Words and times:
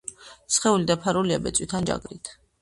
სხეული 0.55 0.87
დაფარულია 0.91 1.37
ბეწვით 1.45 1.77
ან 1.81 1.91
ჯაგრით. 1.91 2.35